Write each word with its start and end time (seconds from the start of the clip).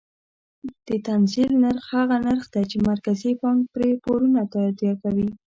د 0.87 0.89
تنزیل 1.07 1.51
نرخ 1.63 1.85
هغه 1.99 2.15
نرخ 2.27 2.43
دی 2.53 2.63
چې 2.71 2.77
مرکزي 2.89 3.31
بانک 3.41 3.61
پرې 3.73 3.89
پورونه 4.03 4.41
تادیه 4.53 4.93
کوي. 5.01 5.29